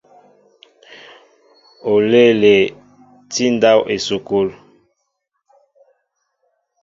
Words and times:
Oléele 1.93 2.55
tí 3.31 3.43
ndáw 3.55 3.79
esukul. 3.95 4.47